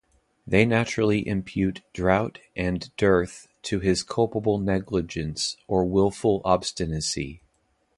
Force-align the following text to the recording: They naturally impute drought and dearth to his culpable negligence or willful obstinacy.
They 0.47 0.65
naturally 0.65 1.27
impute 1.27 1.83
drought 1.93 2.39
and 2.55 2.89
dearth 2.97 3.47
to 3.61 3.79
his 3.81 4.01
culpable 4.01 4.57
negligence 4.57 5.57
or 5.67 5.85
willful 5.85 6.41
obstinacy. 6.43 7.43